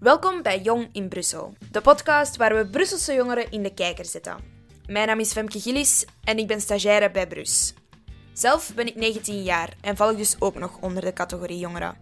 [0.00, 4.36] Welkom bij Jong in Brussel, de podcast waar we Brusselse jongeren in de kijker zetten.
[4.86, 7.74] Mijn naam is Femke Gillis en ik ben stagiaire bij Brus.
[8.32, 11.96] Zelf ben ik 19 jaar en val ik dus ook nog onder de categorie jongeren.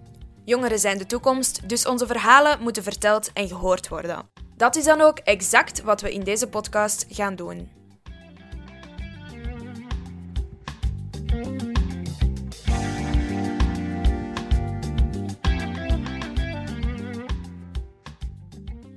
[0.45, 4.29] Jongeren zijn de toekomst, dus onze verhalen moeten verteld en gehoord worden.
[4.57, 7.71] Dat is dan ook exact wat we in deze podcast gaan doen.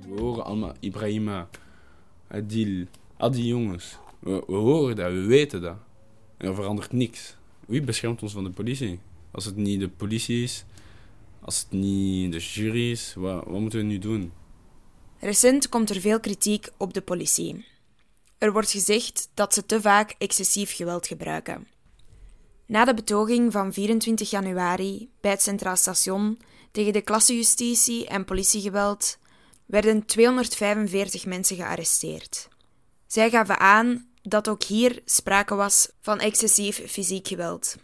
[0.08, 1.48] We horen allemaal Ibrahima,
[2.28, 2.86] Adil,
[3.16, 3.98] al die jongens.
[4.18, 5.76] We, we horen dat, we weten dat.
[6.36, 7.36] En er verandert niks.
[7.66, 9.00] Wie beschermt ons van de politie?
[9.30, 10.64] Als het niet de politie is,
[11.40, 14.32] als het niet de jury is, wat, wat moeten we nu doen?
[15.18, 17.66] Recent komt er veel kritiek op de politie.
[18.38, 21.66] Er wordt gezegd dat ze te vaak excessief geweld gebruiken.
[22.66, 26.38] Na de betoging van 24 januari bij het Centraal Station
[26.70, 29.18] tegen de klassenjustitie en politiegeweld
[29.68, 32.48] werden 245 mensen gearresteerd.
[33.06, 37.76] Zij gaven aan dat ook hier sprake was van excessief fysiek geweld.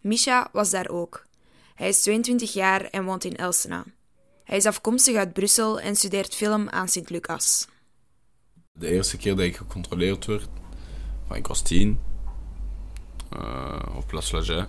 [0.00, 1.26] Misha was daar ook.
[1.74, 3.84] Hij is 22 jaar en woont in Elsena.
[4.44, 7.66] Hij is afkomstig uit Brussel en studeert film aan Sint-Lucas.
[8.72, 10.48] De eerste keer dat ik gecontroleerd werd,
[11.26, 12.00] van ik was tien,
[13.36, 14.68] uh, op Place Laget.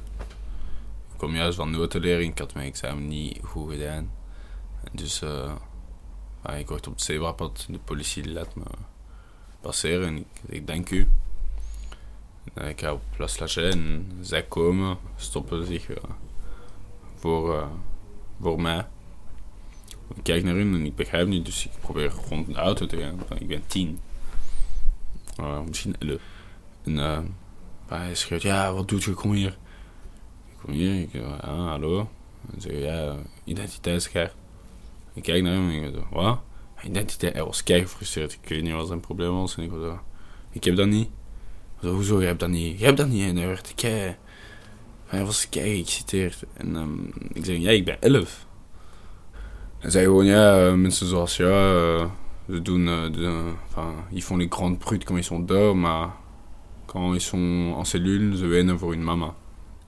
[1.11, 4.11] Ik kom juist van notulering, ik had mijn examen niet goed gedaan.
[4.91, 5.55] Dus uh,
[6.52, 8.63] ik word op het zebrapad, de politie laat me
[9.61, 11.09] passeren en ik, ik denk u.
[12.53, 15.97] En ik ga op Place Laget en zij komen, stoppen zich uh,
[17.16, 17.67] voor,
[18.41, 18.88] voor mij.
[20.16, 22.97] Ik kijk naar hun en ik begrijp niet, dus ik probeer rond de auto te
[22.97, 23.39] gaan.
[23.39, 23.99] Ik ben tien.
[25.39, 26.21] Uh, misschien elf.
[26.83, 27.36] En
[27.88, 29.14] hij schreeuwt, ja, wat doet je?
[29.14, 29.58] Kom hier.
[30.52, 32.09] Ik kom hier, ik ja, hallo.
[32.53, 34.33] En zeg ja, identiteitskaart.
[35.14, 36.39] Ik kijk naar hem en ik zeg, wat?
[36.83, 38.33] Identiteit, hij was kei gefrustreerd.
[38.42, 39.58] Ik weet niet wat zijn probleem was.
[39.58, 39.98] En ik was
[40.52, 41.10] ik heb dat niet.
[41.82, 42.80] Zo, hoezo, je hebt dat niet?
[42.80, 43.27] Je hebt dat niet.
[43.27, 44.15] En hij werd kei...
[45.05, 46.43] Hij was kei geëxciteerd.
[46.54, 48.45] En um, ik zeg, ja, ik ben elf.
[49.80, 51.48] Hij zei gewoon, ja, mensen zoals ja,
[52.49, 56.09] ze doen, de, enfin, ils font les grandes brutes quand ils sont dehors, maar
[56.86, 59.36] quand ils sont en cellule, ze wenen voor hun mama.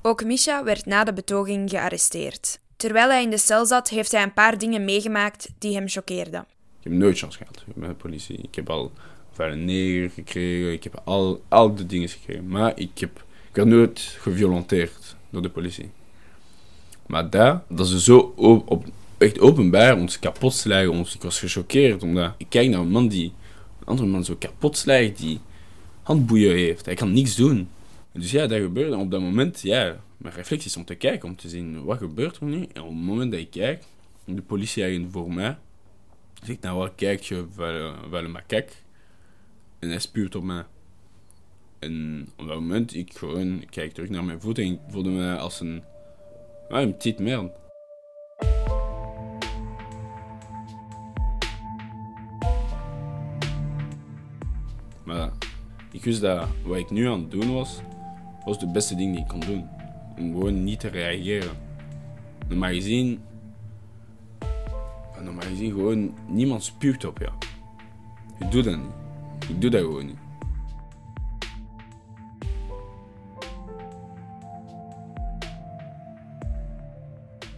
[0.01, 2.59] Ook Misha werd na de betoging gearresteerd.
[2.75, 6.45] Terwijl hij in de cel zat, heeft hij een paar dingen meegemaakt die hem choqueerden.
[6.79, 8.37] Ik heb nooit chance gehad met de politie.
[8.37, 8.91] Ik heb al
[9.37, 12.47] een neger gekregen, ik heb al, al de dingen gekregen.
[12.47, 15.89] Maar ik, heb, ik werd nooit geviolenteerd door de politie.
[17.07, 18.85] Maar daar, dat ze zo op,
[19.17, 20.91] echt openbaar ons kapot slagen.
[20.91, 23.33] Ons, ik was gechoqueerd omdat ik kijk naar een man die
[23.79, 25.39] een andere man zo kapot die
[26.03, 26.85] handboeien heeft.
[26.85, 27.69] Hij kan niks doen.
[28.11, 28.97] Dus ja, dat gebeurde.
[28.97, 32.37] Op dat moment, ja, mijn reflectie is om te kijken, om te zien wat gebeurt
[32.37, 32.67] er nu.
[32.73, 33.83] En op het moment dat ik kijk,
[34.25, 35.57] de politieagent voor mij,
[36.43, 38.83] zegt nou wat kijk je wel, een kijk.
[39.79, 40.65] En hij spuurt op mij.
[41.79, 45.37] En op dat moment, ik gewoon kijk terug naar mijn voeten en ik voelde me
[45.37, 45.83] als een,
[46.69, 47.51] een petit merde.
[55.03, 55.31] Maar
[55.91, 57.79] ik wist dat wat ik nu aan het doen was,
[58.45, 59.75] was de beste ding die ik kon doen.
[60.17, 61.57] Om gewoon niet te reageren.
[62.47, 63.21] Normaal gezien,
[65.23, 67.33] normaal gezien gewoon, niemand spuugt op jou.
[68.39, 69.49] Ik doe dat niet.
[69.49, 70.17] Ik doe dat gewoon niet.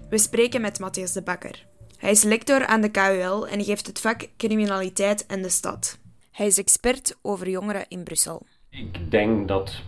[0.10, 1.66] We spreken met Matthias de Bakker.
[1.98, 6.00] Hij is lector aan de KUL en geeft het vak Criminaliteit en de Stad.
[6.32, 8.46] Hij is expert over jongeren in Brussel.
[8.70, 9.82] Ik denk dat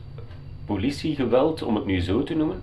[0.76, 2.62] politiegeweld, om het nu zo te noemen,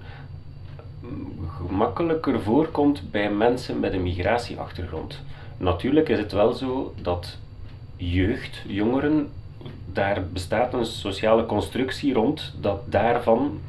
[1.48, 5.22] gemakkelijker voorkomt bij mensen met een migratieachtergrond.
[5.56, 7.38] Natuurlijk is het wel zo dat
[7.96, 9.28] jeugd, jongeren,
[9.92, 13.60] daar bestaat een sociale constructie rond dat daarvan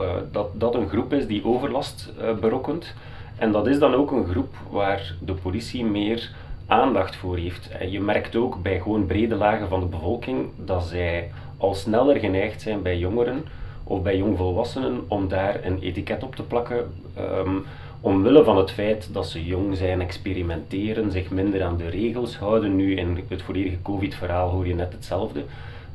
[0.00, 2.94] uh, dat, dat een groep is die overlast uh, berokkent.
[3.36, 6.30] En dat is dan ook een groep waar de politie meer
[6.66, 7.68] aandacht voor heeft.
[7.68, 12.18] En je merkt ook bij gewoon brede lagen van de bevolking dat zij al sneller
[12.18, 13.44] geneigd zijn bij jongeren
[13.84, 16.92] of bij jongvolwassenen om daar een etiket op te plakken.
[17.18, 17.64] Um,
[18.00, 22.76] omwille van het feit dat ze jong zijn, experimenteren, zich minder aan de regels houden.
[22.76, 25.44] Nu in het volledige COVID-verhaal hoor je net hetzelfde.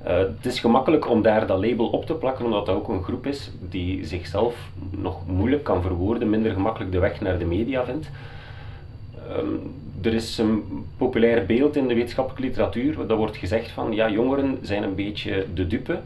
[0.08, 3.04] Uh, het is gemakkelijk om daar dat label op te plakken, omdat dat ook een
[3.04, 4.56] groep is die zichzelf
[4.90, 8.10] nog moeilijk kan verwoorden, minder gemakkelijk de weg naar de media vindt.
[9.38, 14.10] Um, er is een populair beeld in de wetenschappelijke literatuur, dat wordt gezegd van ja,
[14.10, 16.00] jongeren zijn een beetje de dupe.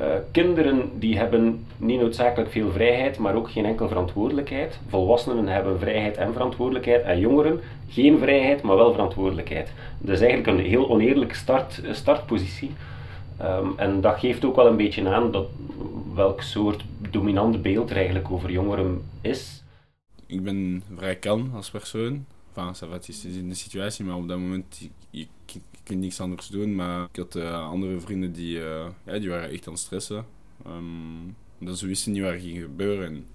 [0.00, 4.78] Uh, kinderen die hebben niet noodzakelijk veel vrijheid, maar ook geen enkel verantwoordelijkheid.
[4.88, 7.02] Volwassenen hebben vrijheid en verantwoordelijkheid.
[7.02, 9.72] En jongeren geen vrijheid, maar wel verantwoordelijkheid.
[9.98, 12.70] Dat is eigenlijk een heel oneerlijke start, startpositie.
[13.42, 15.46] Um, en dat geeft ook wel een beetje aan dat
[16.14, 19.64] welk soort dominant beeld er eigenlijk over jongeren is.
[20.26, 22.24] Ik ben vrij kalm als persoon.
[22.58, 25.26] Enfin, het is in de situatie, maar op dat moment je, je,
[25.82, 26.74] kunt niks anders doen.
[26.74, 30.26] Maar ik had uh, andere vrienden die, uh, ja, die waren echt aan het stressen.
[30.66, 33.06] Um, dat ze wisten niet wat er ging gebeuren.
[33.06, 33.26] En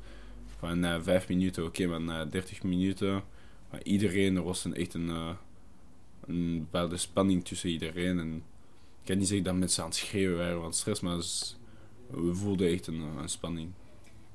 [0.57, 3.23] van na uh, vijf minuten, oké, okay, maar na dertig minuten,
[3.69, 5.29] maar iedereen, er was een, echt een, uh,
[6.27, 8.19] een bepaalde spanning tussen iedereen.
[8.19, 11.57] En ik kan niet zeggen dat mensen aan het schreeuwen waren van stress, maar dus,
[12.07, 13.71] we voelden echt een, een spanning.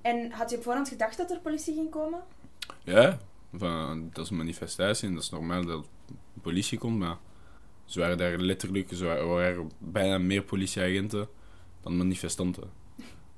[0.03, 2.21] En had je op voorhand gedacht dat er politie ging komen?
[2.85, 3.19] Ja,
[3.55, 5.89] van, dat is een manifestatie en dat is normaal dat
[6.43, 7.19] politie komt, maar
[7.85, 11.29] ze waren daar letterlijk, ze waren, bijna meer politieagenten
[11.83, 12.71] dan manifestanten.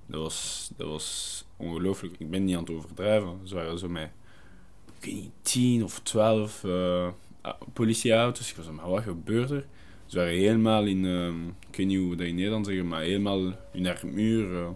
[0.07, 2.15] Dat was, dat was ongelooflijk.
[2.19, 3.39] Ik ben niet aan het overdrijven.
[3.45, 4.11] Ze waren zo met,
[4.99, 7.09] ik weet niet, 10 of 12 uh,
[7.73, 8.51] politieauto's.
[8.51, 9.67] Ik was maar wat gebeurt er?
[10.07, 11.27] Ze waren helemaal in, uh,
[11.69, 14.75] ik weet niet hoe dat in Nederland zeggen, maar helemaal in haar muur.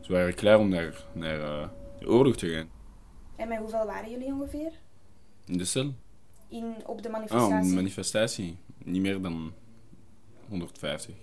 [0.00, 1.68] Ze waren klaar om naar, naar uh,
[1.98, 2.75] de oorlog te gaan.
[3.36, 4.72] En met hoeveel waren jullie ongeveer?
[5.44, 5.94] In de cel?
[6.48, 7.54] In, op de manifestatie?
[7.54, 8.56] Ah, op de manifestatie.
[8.84, 9.52] Niet meer dan
[10.48, 11.14] 150.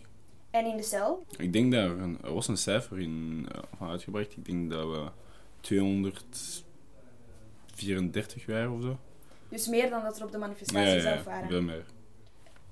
[0.49, 1.25] En in de cel?
[1.37, 4.37] Ik denk dat er, een, er was een cijfer in van uitgebracht.
[4.37, 5.11] Ik denk dat we
[5.59, 8.97] 234 waren of zo.
[9.49, 11.43] Dus meer dan dat er op de manifestatie ja, ja, zelf waren?
[11.43, 11.85] Ja, veel meer.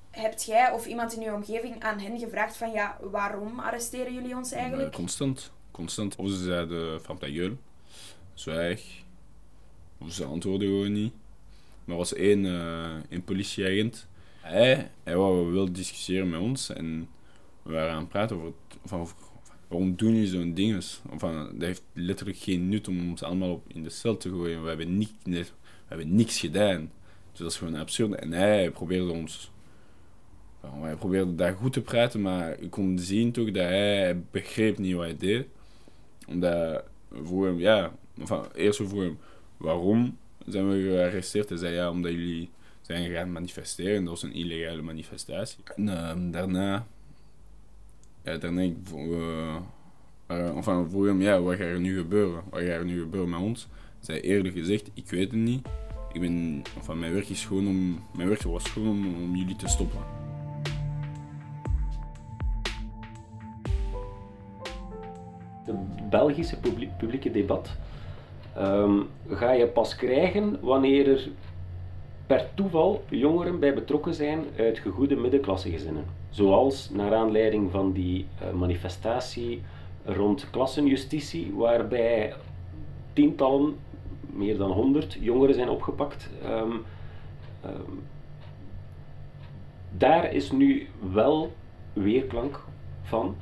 [0.09, 4.35] Hebt jij of iemand in je omgeving aan hen gevraagd van ja, waarom arresteren jullie
[4.35, 4.89] ons eigenlijk?
[4.89, 5.51] Uh, constant.
[5.71, 6.15] Constant.
[6.15, 7.55] Of ze zeiden van gueule,
[8.33, 9.03] zwijg.
[10.01, 11.13] Of ze antwoordden gewoon niet.
[11.83, 14.07] Maar er was één, uh, politieagent.
[14.42, 17.09] Hij, hij wou discussiëren met ons en
[17.63, 18.53] we waren aan het praten
[18.83, 19.15] over,
[19.68, 20.83] waarom doen jullie zo'n ding?
[21.15, 24.62] Van, dat heeft letterlijk geen nut om ons allemaal op in de cel te gooien.
[24.62, 25.45] We hebben, niet, we
[25.86, 26.92] hebben niks gedaan.
[27.31, 28.15] Dus dat is gewoon absurd.
[28.15, 29.51] En hij probeerde ons
[30.69, 34.95] hij probeerde daar goed te praten, maar ik kon zien toch dat hij begreep niet
[34.95, 35.45] wat hij deed.
[36.27, 36.83] Omdat
[37.24, 39.18] voor hem, ja, enfin, eerst voor hem,
[39.62, 41.50] waarom zijn we gearresteerd?
[41.50, 42.50] Hij zei ja, omdat jullie
[42.81, 44.02] zijn gaan manifesteren.
[44.02, 45.63] Dat was een illegale manifestatie.
[45.75, 46.86] En uh, daarna,
[48.24, 49.56] ja, daarna ik, uh,
[50.28, 52.44] enfin, hem, ja, wat gaat er nu gebeuren?
[52.50, 53.68] Wat gaat er nu gebeuren met ons?
[54.00, 55.68] Zei eerlijk gezegd, ik weet het niet.
[56.13, 59.56] Ik ben, enfin, mijn werk is gewoon om, mijn werk was gewoon om, om jullie
[59.56, 60.00] te stoppen.
[65.66, 66.58] Het Belgische
[66.98, 67.78] publieke debat
[68.57, 71.30] um, ga je pas krijgen wanneer er
[72.27, 76.06] per toeval jongeren bij betrokken zijn uit gegoede middenklassegezinnen.
[76.30, 79.62] Zoals naar aanleiding van die uh, manifestatie
[80.06, 82.33] rond klassenjustitie, waarbij
[83.13, 83.75] tientallen,
[84.33, 86.30] meer dan honderd jongeren zijn opgepakt.
[86.45, 86.83] Um,
[87.65, 88.03] um,
[89.98, 91.51] daar is nu wel
[91.94, 92.59] weerklank
[93.01, 93.36] van.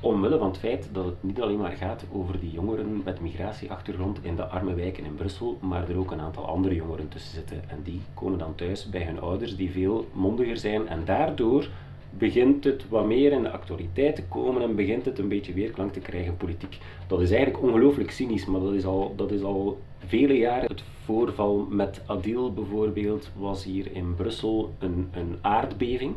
[0.00, 4.18] Omwille van het feit dat het niet alleen maar gaat over die jongeren met migratieachtergrond
[4.22, 7.62] in de arme wijken in Brussel, maar er ook een aantal andere jongeren tussen zitten.
[7.68, 11.68] En die komen dan thuis bij hun ouders die veel mondiger zijn en daardoor
[12.10, 15.92] begint het wat meer in de actualiteit te komen en begint het een beetje weerklank
[15.92, 16.78] te krijgen politiek.
[17.06, 20.68] Dat is eigenlijk ongelooflijk cynisch, maar dat is al, dat is al vele jaren.
[20.68, 26.14] Het voorval met Adil bijvoorbeeld was hier in Brussel een, een aardbeving.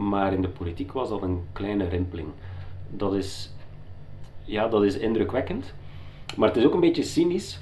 [0.00, 2.28] Maar in de politiek was dat een kleine rimpeling.
[2.90, 3.52] Dat is,
[4.44, 5.74] ja, dat is indrukwekkend.
[6.36, 7.60] Maar het is ook een beetje cynisch.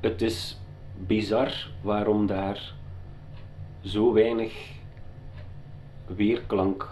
[0.00, 0.60] Het is
[1.06, 2.74] bizar waarom daar
[3.80, 4.70] zo weinig
[6.06, 6.88] weerklank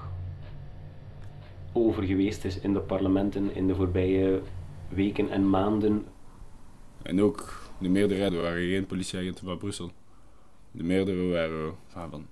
[1.72, 4.42] over geweest is in de parlementen in de voorbije
[4.88, 6.06] weken en maanden.
[7.02, 9.90] En ook de meerderheid waren geen politieagenten van Brussel.
[10.70, 12.26] De meerdere waren van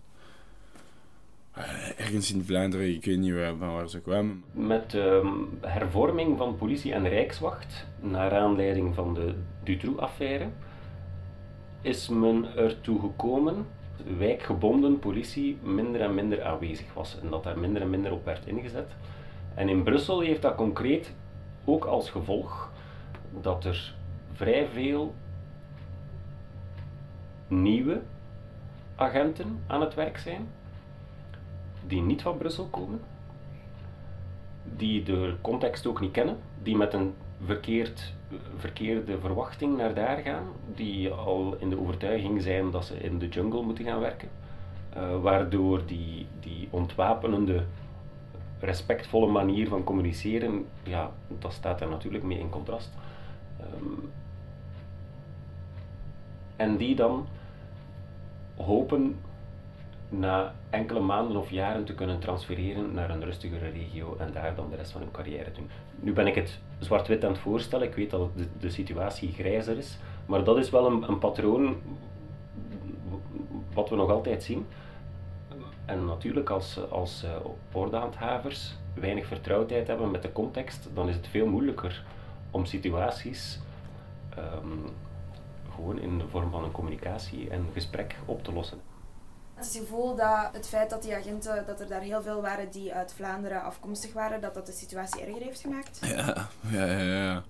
[1.97, 4.45] ergens in Vlaanderen, ik weet niet waar, van waar ze kwamen.
[4.53, 10.49] Met de um, hervorming van politie en rijkswacht, naar aanleiding van de Dutroux-affaire,
[11.81, 13.67] is men ertoe gekomen
[13.97, 18.25] dat wijkgebonden politie minder en minder aanwezig was en dat daar minder en minder op
[18.25, 18.91] werd ingezet.
[19.55, 21.15] En in Brussel heeft dat concreet
[21.65, 22.73] ook als gevolg
[23.41, 23.95] dat er
[24.33, 25.15] vrij veel
[27.49, 28.01] nieuwe
[28.97, 30.49] agenten aan het werk zijn
[31.87, 33.01] die niet van Brussel komen,
[34.77, 38.15] die de context ook niet kennen, die met een verkeerd,
[38.57, 43.29] verkeerde verwachting naar daar gaan, die al in de overtuiging zijn dat ze in de
[43.29, 44.29] jungle moeten gaan werken,
[44.97, 47.65] uh, waardoor die, die ontwapenende
[48.61, 52.91] respectvolle manier van communiceren, ja, dat staat daar natuurlijk mee in contrast.
[53.61, 54.07] Ehm,
[56.57, 57.27] en die dan
[58.57, 59.17] hopen
[60.13, 64.71] na enkele maanden of jaren te kunnen transfereren naar een rustigere regio en daar dan
[64.71, 65.71] de rest van hun carrière doen.
[66.01, 69.99] Nu ben ik het zwart-wit aan het voorstellen, ik weet dat de, situatie grijzer is,
[70.27, 71.77] maar dat is wel een, een patroon
[73.73, 74.67] wat we nog altijd zien.
[75.85, 77.25] En natuurlijk als, als
[77.73, 82.05] ordehandhavers weinig vertrouwdheid hebben met de context, dan is het veel moeilijker
[82.51, 83.61] om situaties
[84.39, 84.85] um,
[85.75, 88.92] gewoon in de vorm van een communicatie en gesprek op te lossen.
[89.63, 92.93] Het gevoel dat het feit dat die agenten, dat er daar heel veel waren die
[92.93, 95.99] uit Vlaanderen afkomstig waren, dat dat de situatie erger heeft gemaakt?
[96.01, 97.03] Ja, ja, ja.
[97.03, 97.45] ja.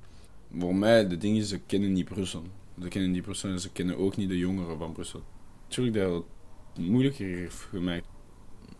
[0.59, 2.43] Voor mij, de ding is, ze kennen niet Brussel.
[2.81, 5.23] Ze kennen niet Brussel en ze kennen ook niet de jongeren van Brussel.
[5.69, 6.25] Natuurlijk dat
[6.73, 8.07] het moeilijker heeft gemaakt.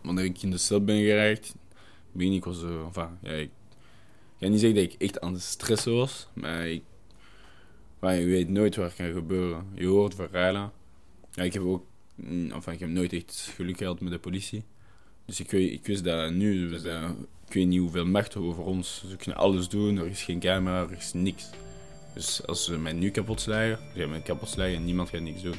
[0.01, 1.55] Wanneer ik in de cel ben geraakt,
[2.11, 3.51] ben ik was zo, enfin, ja, ik
[4.39, 6.83] ga niet zeggen dat ik echt aan het stressen was, maar ik,
[8.01, 9.67] je weet nooit wat kan gebeuren.
[9.73, 10.71] Je hoort verhalen.
[11.31, 11.85] Ja, ik heb ook
[12.51, 14.63] enfin, ik heb nooit echt geluk gehad met de politie.
[15.25, 16.83] Dus ik, ik wist dat nu, dus,
[17.47, 19.05] ik weet niet hoeveel macht over ons.
[19.09, 21.49] Ze kunnen alles doen, er is geen camera, er is niks.
[22.13, 25.21] Dus als ze mij nu kapot slagen, ze gaan mij kapot slagen en niemand gaat
[25.21, 25.55] niks doen.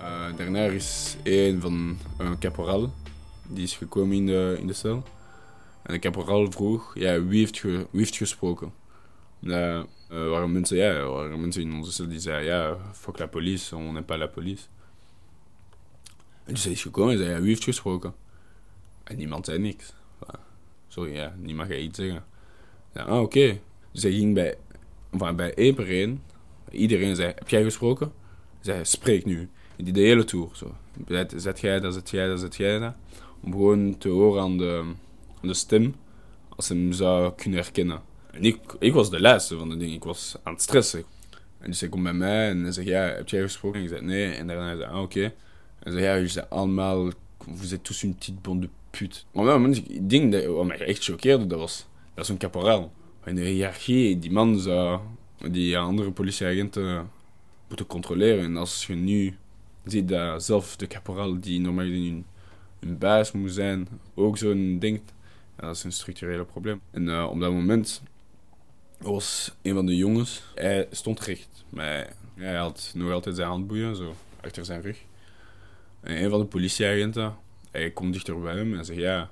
[0.00, 2.92] Uh, daarna is een van een caporal,
[3.48, 5.02] die is gekomen in de, in de cel.
[5.82, 8.72] En de caporal vroeg, ja, wie heeft, ge, wie heeft gesproken?
[9.40, 13.76] Uh, waren mensen, ja, waren mensen in onze cel die zeiden, ja, fuck la police,
[13.76, 14.66] on n'aime pas la police.
[16.44, 18.14] En dus hij is gekomen en zei, ja, wie heeft gesproken?
[19.04, 19.92] En niemand zei niks.
[20.88, 22.24] Sorry, ja, niemand gaat iets zeggen.
[22.94, 23.58] Ja, ah, oké.
[23.92, 24.56] Dus hij ging bij,
[25.10, 26.22] enfin, bij één per één,
[26.70, 28.12] iedereen zei, heb jij gesproken?
[28.60, 29.48] Zei, spreek nu.
[29.76, 30.74] En die de hele tour, zo.
[31.08, 32.94] Zet, zet jij dat, zet jij dat, zet jij dat.
[33.40, 34.82] Om gewoon te horen aan de,
[35.40, 35.94] aan de stem,
[36.48, 38.02] als ze hem zou kunnen herkennen.
[38.36, 39.94] En ik, ik was de laatste van de dingen.
[39.94, 41.04] Ik was aan het stressen.
[41.58, 43.78] En dus hij komt bij mij en hij zegt, ja, heb jij gesproken?
[43.78, 44.32] En ik zei, nee.
[44.32, 45.22] En daarna zei ah, oké.
[45.22, 45.32] En
[45.78, 49.20] hij zei, ja, jullie zijn allemaal, vous êtes tous une petite bande de pute.
[49.32, 52.92] Maar het ding dat wat mij echt choqueerde, dat was, dat was een caporaal.
[53.24, 55.00] In de hiërarchie, die man zou
[55.50, 57.10] die andere politieagenten
[57.68, 58.44] moeten controleren.
[58.44, 59.36] En als je nu
[59.84, 62.24] ziet dat zelf de caporaal, die normaal hun,
[62.78, 64.78] hun baas moet zijn, ook zo'n
[65.58, 66.80] ja, dat is een structurele probleem.
[66.90, 68.02] En uh, op dat moment
[68.98, 70.42] was een van de jongens.
[70.54, 71.64] Hij stond recht.
[71.68, 74.98] Maar hij had nog altijd zijn handboeien, zo, achter zijn rug.
[76.00, 77.36] En een van de politieagenten,
[77.70, 79.30] hij komt dichter bij hem en zegt, ja,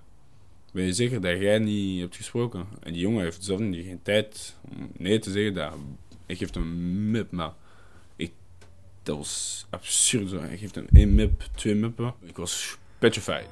[0.72, 2.66] ben je zeker dat jij niet hebt gesproken?
[2.82, 5.54] En die jongen heeft zelf niet geen tijd om nee te zeggen.
[5.54, 5.74] Dat,
[6.26, 7.52] ik geef hem een mip, maar
[8.16, 8.32] ik,
[9.02, 10.28] dat was absurd.
[10.28, 10.40] Zo.
[10.40, 12.14] Hij geeft hem één mip, twee mippen.
[12.20, 13.46] Ik was petrified.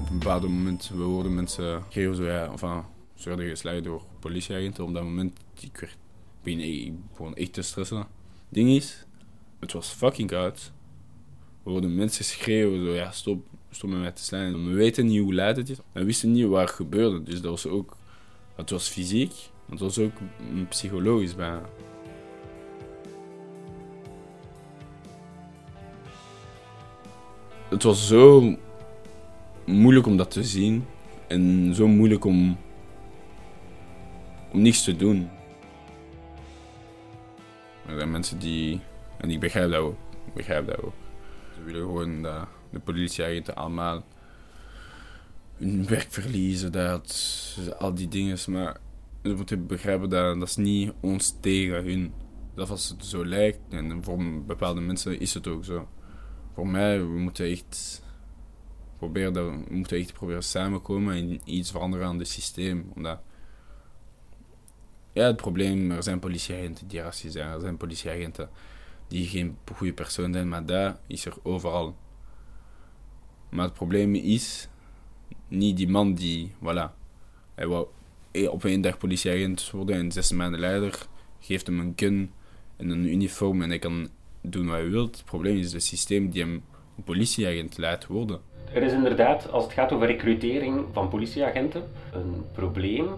[0.00, 2.82] Op een bepaald moment, we mensen geven zo, ja, enfin,
[3.20, 4.84] ze werden geslagen door politieagenten.
[4.84, 5.96] Op dat moment, ik werd
[6.42, 8.06] ik begon echt te stressen.
[8.48, 9.06] ding is,
[9.58, 10.72] het was fucking koud.
[11.62, 14.68] We hoorden mensen schreeuwen, zo, ja, stop, stop met mij te slaan.
[14.68, 15.78] We weten niet hoe laat het is.
[15.92, 17.22] We wisten niet wat er gebeurde.
[17.22, 17.96] Dus dat was ook,
[18.56, 19.32] het was fysiek,
[19.70, 20.12] het was ook
[20.68, 21.68] psychologisch bijna.
[27.68, 28.56] Het was zo
[29.66, 30.84] moeilijk om dat te zien
[31.28, 32.56] en zo moeilijk om
[34.52, 35.30] om niets te doen.
[37.86, 38.80] Er zijn mensen die,
[39.18, 40.94] en ik begrijp dat ook, ik begrijp dat ook.
[41.54, 44.04] Ze willen gewoon dat de politieagenten allemaal
[45.56, 48.38] hun werk verliezen, dat, al die dingen.
[48.46, 48.76] Maar
[49.22, 52.12] ze moeten begrijpen dat dat is niet ons tegen hun.
[52.54, 55.88] Dat als het zo lijkt, en voor bepaalde mensen is het ook zo.
[56.54, 58.02] Voor mij, we moeten echt
[58.96, 62.92] proberen, we moeten echt proberen samenkomen en iets veranderen aan het systeem.
[62.94, 63.20] Omdat
[65.12, 68.50] ja, het probleem, er zijn politieagenten die racistisch zijn, er zijn politieagenten
[69.08, 71.96] die geen goede persoon zijn, maar dat is er overal.
[73.48, 74.68] Maar het probleem is
[75.48, 76.94] niet die man die, voilà,
[77.54, 77.86] hij wou
[78.50, 81.08] op één dag politieagent worden en zes maanden later
[81.40, 82.32] geeft hem een gun
[82.76, 84.08] en een uniform en hij kan
[84.40, 85.04] doen wat hij wil.
[85.04, 86.62] Het probleem is het systeem die hem
[86.96, 88.40] een politieagent laat worden.
[88.72, 93.08] Er is inderdaad, als het gaat over recrutering van politieagenten, een probleem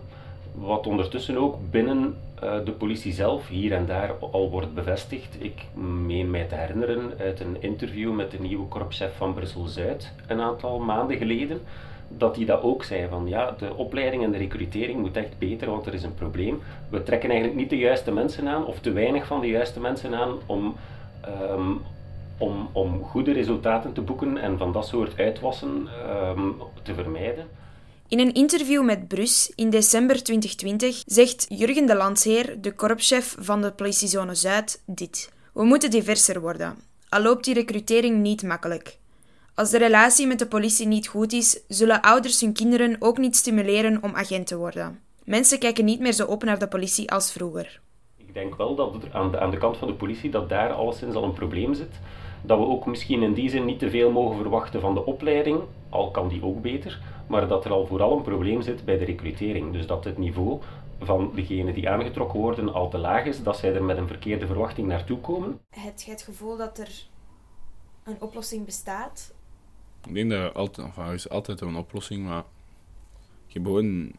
[0.55, 5.37] wat ondertussen ook binnen uh, de politie zelf hier en daar al wordt bevestigd.
[5.39, 5.63] Ik
[6.07, 10.79] meen mij te herinneren uit een interview met de nieuwe korpschef van Brussel-Zuid een aantal
[10.79, 11.61] maanden geleden,
[12.09, 15.71] dat hij dat ook zei van ja, de opleiding en de recrutering moet echt beter,
[15.71, 16.63] want er is een probleem.
[16.89, 20.15] We trekken eigenlijk niet de juiste mensen aan, of te weinig van de juiste mensen
[20.15, 20.75] aan om,
[21.51, 21.81] um,
[22.39, 26.49] om, om goede resultaten te boeken en van dat soort uitwassen ehm,
[26.83, 27.47] te vermijden.
[28.13, 33.63] In een interview met Brus in december 2020 zegt Jurgen de Landsheer, de korpschef van
[33.63, 35.33] de politiezone Zuid, dit.
[35.55, 36.77] We moeten diverser worden.
[37.09, 38.99] Al loopt die recrutering niet makkelijk.
[39.55, 43.37] Als de relatie met de politie niet goed is, zullen ouders hun kinderen ook niet
[43.37, 45.01] stimuleren om agent te worden.
[45.25, 47.81] Mensen kijken niet meer zo op naar de politie als vroeger.
[48.17, 50.73] Ik denk wel dat er aan de, aan de kant van de politie dat daar
[50.73, 52.01] alleszins al een probleem zit.
[52.43, 55.61] Dat we ook misschien in die zin niet te veel mogen verwachten van de opleiding,
[55.93, 59.05] al kan die ook beter, maar dat er al vooral een probleem zit bij de
[59.05, 59.73] recrutering.
[59.73, 60.61] Dus dat het niveau
[61.01, 64.47] van degenen die aangetrokken worden al te laag is, dat zij er met een verkeerde
[64.47, 65.61] verwachting naartoe komen.
[65.71, 67.07] Heb je het gevoel dat er
[68.05, 69.35] een oplossing bestaat?
[70.07, 72.45] Ik denk dat er altijd, enfin, er is altijd een oplossing, maar
[73.47, 74.13] je hebt gewoon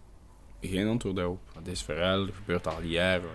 [0.61, 1.39] geen antwoord op.
[1.63, 3.29] Dit verhaal gebeurt al jaren.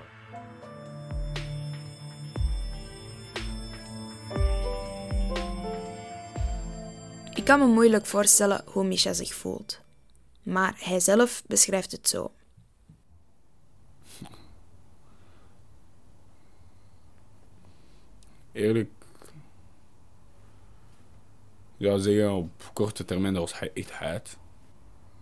[7.48, 9.80] Kan me moeilijk voorstellen hoe Misha zich voelt.
[10.42, 12.32] Maar hij zelf beschrijft het zo.
[18.52, 18.90] Eerlijk,
[21.76, 24.38] ja, zeggen op korte termijn dat hij echt haat.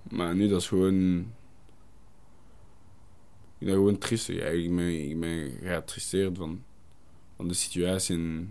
[0.02, 1.18] Maar nu dat is gewoon.
[3.58, 4.26] Ik ben gewoon triest.
[4.26, 6.64] Ja, ik ben, ik ben van,
[7.36, 8.48] van de situatie.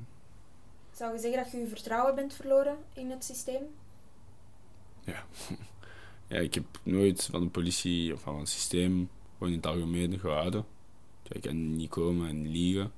[0.96, 3.64] Zou je zeggen dat je vertrouwen bent verloren in het systeem?
[5.04, 5.25] ja.
[6.30, 10.20] ja, ik heb nooit van de politie of van het systeem gewoon in het algemeen
[10.20, 10.66] gehouden.
[11.28, 12.92] Ik kan niet komen en liegen.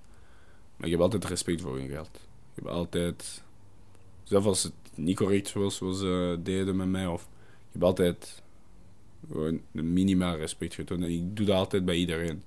[0.75, 2.09] Maar ik heb altijd respect voor hun geld.
[2.53, 3.43] Ik heb altijd,
[4.23, 7.21] zelfs als het niet correct was zoals ze deden met mij, of
[7.67, 8.43] ik heb altijd
[9.27, 11.03] gewoon minimaal respect getoond.
[11.03, 12.43] Ik doe dat altijd bij iedereen.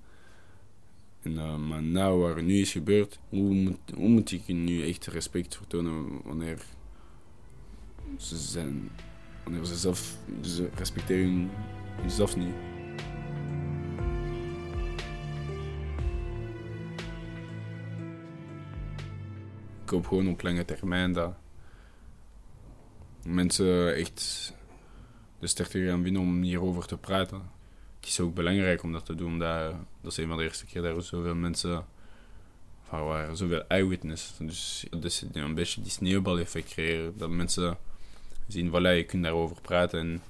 [1.22, 4.88] En, uh, maar nou, wat er nu is gebeurd, hoe moet, hoe moet ik nu
[4.88, 6.62] echt respect vertonen wanneer
[8.16, 8.36] ze
[9.44, 11.50] wanneer ze zelf, ze respecteren
[12.02, 12.54] jezelf niet.
[19.82, 21.34] Ik hoop gewoon op lange termijn dat
[23.25, 24.52] mensen echt
[25.38, 27.42] de sterkte gaan vinden om hierover te praten.
[28.00, 30.67] Het is ook belangrijk om dat te doen, omdat dat is een van de eerste
[30.67, 31.86] keer dat er zoveel mensen
[32.82, 34.36] van waren, zoveel eyewitness.
[34.39, 37.78] Dus, dus een beetje die sneeuwbaleffect creëren, dat mensen
[38.47, 40.23] zien, voilà, je kunt daarover praten en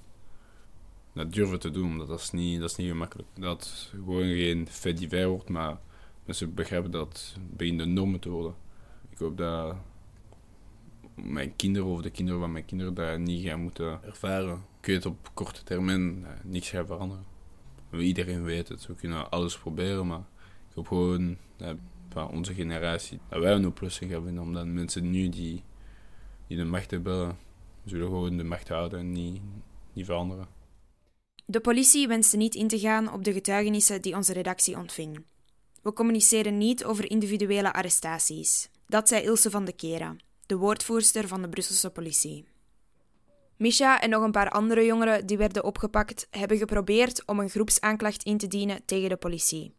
[1.12, 3.28] dat durven te doen, omdat dat is niet, dat is niet gemakkelijk.
[3.35, 5.78] Dat het gewoon geen fait divers wordt, maar
[6.24, 8.54] mensen begrijpen dat het begint de norm te worden.
[9.11, 9.76] Ik hoop dat
[11.14, 14.64] mijn kinderen of de kinderen van mijn kinderen dat niet gaan moeten ervaren.
[14.80, 17.24] Ik weet op korte termijn eh, niks gaat veranderen.
[17.98, 20.24] Iedereen weet het, we kunnen alles proberen, maar
[20.68, 21.76] ik hoop gewoon dat
[22.09, 25.62] van onze generatie dat wij een oplossing hebben, omdat mensen nu die,
[26.46, 27.38] die de macht hebben,
[27.85, 29.40] zullen gewoon de macht houden en niet,
[29.92, 30.46] niet veranderen.
[31.46, 35.24] De politie wenste niet in te gaan op de getuigenissen die onze redactie ontving.
[35.83, 38.70] We communiceren niet over individuele arrestaties.
[38.87, 42.44] Dat zei Ilse van de Kera, de woordvoerster van de Brusselse politie.
[43.60, 48.22] Misha en nog een paar andere jongeren die werden opgepakt, hebben geprobeerd om een groepsaanklacht
[48.22, 49.74] in te dienen tegen de politie.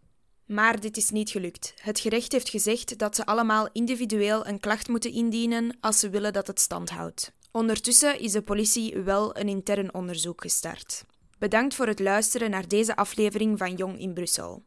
[0.45, 1.73] Maar dit is niet gelukt.
[1.81, 6.33] Het gerecht heeft gezegd dat ze allemaal individueel een klacht moeten indienen als ze willen
[6.33, 7.31] dat het stand houdt.
[7.51, 11.05] Ondertussen is de politie wel een intern onderzoek gestart.
[11.39, 14.63] Bedankt voor het luisteren naar deze aflevering van Jong in Brussel.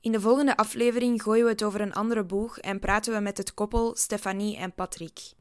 [0.00, 3.36] In de volgende aflevering gooien we het over een andere boeg en praten we met
[3.38, 5.36] het koppel Stefanie en Patrick.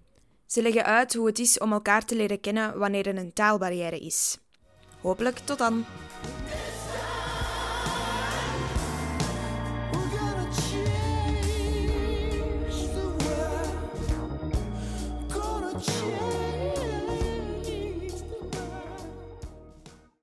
[0.47, 3.99] Ze leggen uit hoe het is om elkaar te leren kennen wanneer er een taalbarrière
[3.99, 4.37] is.
[5.01, 5.85] Hopelijk tot dan!